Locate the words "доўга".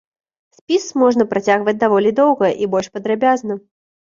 2.23-2.47